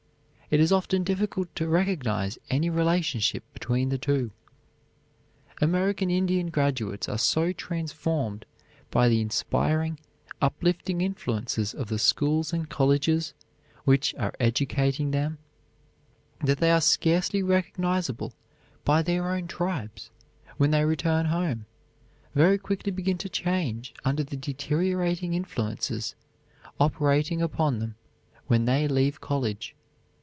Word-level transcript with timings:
It 0.51 0.59
is 0.59 0.73
often 0.73 1.05
difficult 1.05 1.55
to 1.55 1.65
recognize 1.69 2.37
any 2.49 2.69
relationship 2.69 3.41
between 3.53 3.87
the 3.87 3.97
two. 3.97 4.31
American 5.61 6.09
Indian 6.11 6.49
graduates, 6.49 7.05
who 7.07 7.13
are 7.13 7.17
so 7.17 7.53
transformed 7.53 8.43
by 8.89 9.07
the 9.07 9.21
inspiring, 9.21 9.97
uplifting 10.41 10.99
influences 10.99 11.73
of 11.73 11.87
the 11.87 11.97
schools 11.97 12.51
and 12.51 12.67
colleges 12.69 13.33
which 13.85 14.13
are 14.15 14.33
educating 14.41 15.11
them 15.11 15.37
that 16.43 16.57
they 16.57 16.71
are 16.71 16.81
scarcely 16.81 17.41
recognizable 17.41 18.33
by 18.83 19.01
their 19.01 19.29
own 19.29 19.47
tribes 19.47 20.09
when 20.57 20.71
they 20.71 20.83
return 20.83 21.27
home, 21.27 21.65
very 22.35 22.57
quickly 22.57 22.91
begin 22.91 23.17
to 23.19 23.29
change 23.29 23.93
under 24.03 24.21
the 24.21 24.35
deteriorating 24.35 25.33
influences 25.33 26.13
operating 26.77 27.41
upon 27.41 27.79
them 27.79 27.95
when 28.47 28.65
they 28.65 28.85
leave 28.85 29.21
college. 29.21 29.75